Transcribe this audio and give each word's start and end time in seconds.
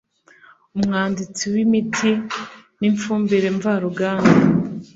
umwanditsi 0.75 1.43
w 1.53 1.55
imiti 1.65 2.11
n 2.79 2.81
imfumbire 2.89 3.47
mvaruganda 3.57 4.31